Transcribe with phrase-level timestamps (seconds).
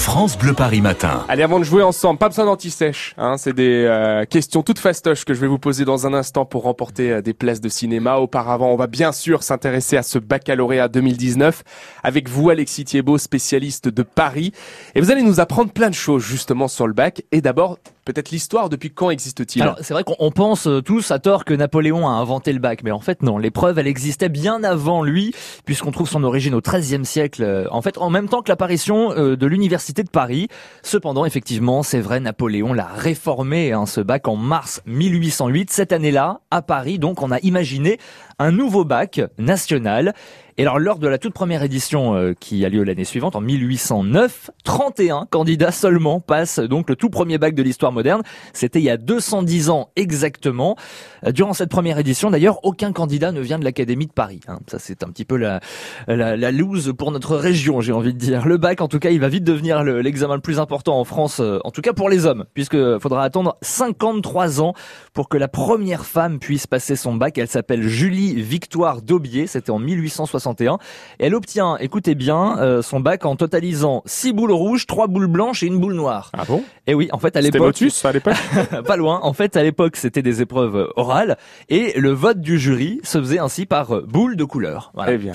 [0.00, 1.26] France Bleu Paris Matin.
[1.28, 3.14] Allez, avant de jouer ensemble, pas besoin d'anti-sèche.
[3.18, 6.46] Hein, c'est des euh, questions toutes fastoches que je vais vous poser dans un instant
[6.46, 8.16] pour remporter euh, des places de cinéma.
[8.16, 11.64] Auparavant, on va bien sûr s'intéresser à ce baccalauréat 2019
[12.02, 14.52] avec vous, Alexis Thiebaud, spécialiste de Paris.
[14.94, 17.22] Et vous allez nous apprendre plein de choses justement sur le bac.
[17.30, 21.18] Et d'abord, peut-être l'histoire, depuis quand existe-t-il Alors c'est vrai qu'on pense euh, tous à
[21.18, 24.62] tort que Napoléon a inventé le bac, mais en fait non, l'épreuve elle existait bien
[24.64, 28.42] avant lui, puisqu'on trouve son origine au XIIIe siècle, euh, en fait en même temps
[28.42, 30.48] que l'apparition euh, de l'université de Paris.
[30.82, 35.70] Cependant effectivement c'est vrai, Napoléon l'a réformé, hein, ce bac en mars 1808.
[35.70, 37.98] Cette année-là, à Paris, donc on a imaginé
[38.38, 40.14] un nouveau bac national.
[40.60, 43.40] Et alors lors de la toute première édition euh, qui a lieu l'année suivante, en
[43.40, 48.22] 1809, 31 candidats seulement passent donc le tout premier bac de l'histoire moderne.
[48.52, 50.76] C'était il y a 210 ans exactement.
[51.26, 54.40] Euh, durant cette première édition, d'ailleurs, aucun candidat ne vient de l'Académie de Paris.
[54.48, 54.58] Hein.
[54.66, 55.60] Ça c'est un petit peu la,
[56.06, 58.46] la, la loose pour notre région, j'ai envie de dire.
[58.46, 61.40] Le bac, en tout cas, il va vite devenir l'examen le, plus important en France,
[61.40, 64.74] euh, en tout cas pour les hommes, puisque faudra attendre 53 ans
[65.12, 67.38] pour que la première femme puisse passer son bac.
[67.38, 69.46] Elle s'appelle Julie Victoire Daubier.
[69.46, 70.60] C'était en 1860
[71.18, 75.62] elle obtient, écoutez bien, euh, son bac en totalisant 6 boules rouges, 3 boules blanches
[75.62, 76.30] et une boule noire.
[76.36, 76.62] Ah bon?
[76.86, 77.79] Et oui, en fait à l'époque...
[77.84, 78.36] Motus à l'époque
[78.86, 79.20] Pas loin.
[79.22, 81.36] En fait, à l'époque, c'était des épreuves orales
[81.68, 84.90] et le vote du jury se faisait ainsi par boule de couleur.
[84.94, 85.12] Voilà.
[85.12, 85.34] Eh bien,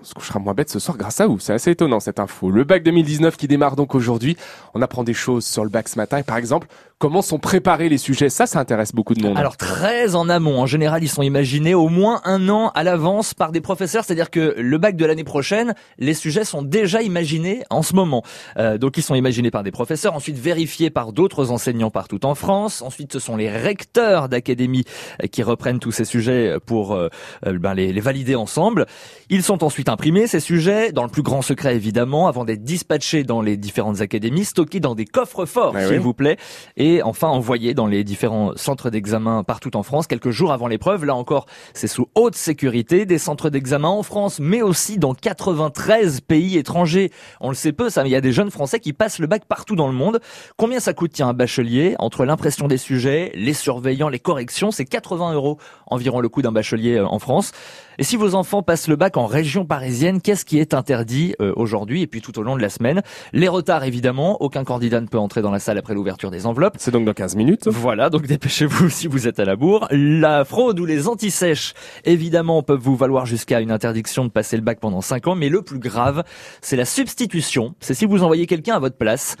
[0.00, 1.38] on se couchera moins bête ce soir grâce à vous.
[1.38, 2.50] C'est assez étonnant cette info.
[2.50, 4.36] Le bac 2019 qui démarre donc aujourd'hui.
[4.74, 6.18] On apprend des choses sur le bac ce matin.
[6.18, 6.68] Et par exemple,
[7.00, 9.36] comment sont préparés les sujets Ça, ça intéresse beaucoup de monde.
[9.36, 10.60] Alors très en amont.
[10.60, 14.04] En général, ils sont imaginés au moins un an à l'avance par des professeurs.
[14.04, 18.22] C'est-à-dire que le bac de l'année prochaine, les sujets sont déjà imaginés en ce moment.
[18.58, 22.34] Euh, donc ils sont imaginés par des professeurs, ensuite vérifiés par d'autres enseignants partout en
[22.34, 22.82] France.
[22.82, 24.84] Ensuite, ce sont les recteurs d'académie
[25.22, 27.08] euh, qui reprennent tous ces sujets pour euh,
[27.46, 28.84] euh, ben, les, les valider ensemble.
[29.30, 33.24] Ils sont ensuite imprimés ces sujets dans le plus grand secret évidemment, avant d'être dispatchés
[33.24, 36.36] dans les différentes académies, stockés dans des coffres forts, eh s'il vous plaît.
[36.76, 40.66] Et et enfin envoyé dans les différents centres d'examen partout en France quelques jours avant
[40.66, 41.04] l'épreuve.
[41.04, 46.20] Là encore, c'est sous haute sécurité, des centres d'examen en France, mais aussi dans 93
[46.20, 47.10] pays étrangers.
[47.40, 49.26] On le sait peu, ça, mais il y a des jeunes Français qui passent le
[49.26, 50.20] bac partout dans le monde.
[50.56, 51.94] Combien ça coûte, tiens, un bachelier?
[51.98, 56.52] Entre l'impression des sujets, les surveillants, les corrections, c'est 80 euros environ le coût d'un
[56.52, 57.52] bachelier euh, en France.
[58.00, 61.52] Et si vos enfants passent le bac en région parisienne, qu'est-ce qui est interdit euh,
[61.54, 63.02] aujourd'hui et puis tout au long de la semaine?
[63.34, 64.40] Les retards, évidemment.
[64.40, 66.76] Aucun candidat ne peut entrer dans la salle après l'ouverture des enveloppes.
[66.78, 67.68] C'est donc dans 15 minutes.
[67.68, 69.86] Voilà, donc dépêchez-vous si vous êtes à la bourre.
[69.90, 71.74] La fraude ou les antisèches,
[72.06, 75.34] évidemment, peuvent vous valoir jusqu'à une interdiction de passer le bac pendant 5 ans.
[75.34, 76.24] Mais le plus grave,
[76.62, 77.74] c'est la substitution.
[77.80, 79.36] C'est si vous envoyez quelqu'un à votre place,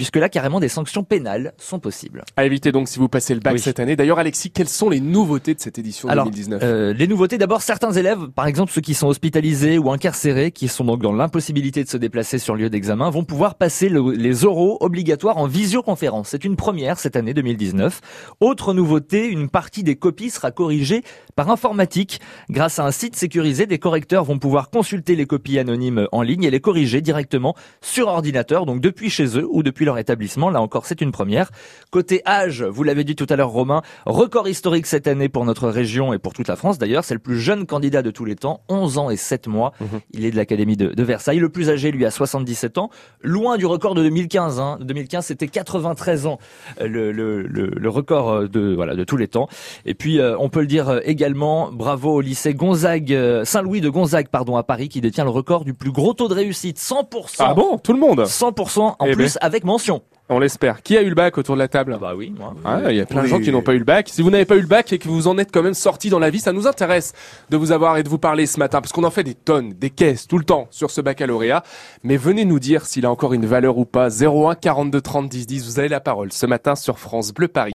[0.00, 2.24] puisque là, carrément, des sanctions pénales sont possibles.
[2.38, 3.96] À éviter donc si vous passez le bac cette année.
[3.96, 7.60] D'ailleurs, Alexis, quelles sont les nouveautés de cette édition Alors, 2019 euh, Les nouveautés, d'abord,
[7.60, 11.84] certains élèves, par exemple ceux qui sont hospitalisés ou incarcérés, qui sont donc dans l'impossibilité
[11.84, 16.28] de se déplacer sur lieu d'examen, vont pouvoir passer le, les oraux obligatoires en visioconférence.
[16.28, 18.00] C'est une première cette année 2019.
[18.40, 21.02] Autre nouveauté, une partie des copies sera corrigée
[21.36, 22.22] par informatique.
[22.48, 26.44] Grâce à un site sécurisé, des correcteurs vont pouvoir consulter les copies anonymes en ligne
[26.44, 30.50] et les corriger directement sur ordinateur, donc depuis chez eux ou depuis leur établissement.
[30.50, 31.50] Là encore, c'est une première.
[31.90, 35.68] Côté âge, vous l'avez dit tout à l'heure, Romain, record historique cette année pour notre
[35.68, 37.04] région et pour toute la France d'ailleurs.
[37.04, 39.72] C'est le plus jeune candidat de tous les temps, 11 ans et 7 mois.
[39.80, 40.00] Mhm.
[40.12, 41.38] Il est de l'Académie de, de, Versailles.
[41.38, 42.90] Le plus âgé, lui, a 77 ans.
[43.22, 44.60] Loin du record de 2015.
[44.60, 44.78] Hein.
[44.80, 46.38] 2015, c'était 93 ans,
[46.80, 49.48] euh, le, le, le, le, record euh, de, voilà, de tous les temps.
[49.86, 54.28] Et puis, euh, on peut le dire également, bravo au lycée Gonzague, Saint-Louis de Gonzague,
[54.28, 56.78] pardon, à Paris, qui détient le record du plus gros taux de réussite.
[56.78, 57.36] 100%.
[57.38, 57.78] Ah bon?
[57.78, 58.20] Tout le monde?
[58.20, 59.38] 100% en eh plus ben.
[59.40, 60.02] avec mention.
[60.32, 60.82] On l'espère.
[60.82, 61.98] Qui a eu le bac autour de la table?
[62.00, 62.54] Bah oui, moi.
[62.64, 64.08] Ah, il y a plein de gens qui n'ont pas eu le bac.
[64.08, 66.08] Si vous n'avez pas eu le bac et que vous en êtes quand même sorti
[66.08, 67.14] dans la vie, ça nous intéresse
[67.50, 69.72] de vous avoir et de vous parler ce matin parce qu'on en fait des tonnes,
[69.72, 71.64] des caisses tout le temps sur ce baccalauréat.
[72.04, 74.08] Mais venez nous dire s'il a encore une valeur ou pas.
[74.08, 75.66] 01 42 30 10 10.
[75.66, 77.68] Vous avez la parole ce matin sur France Bleu Paris.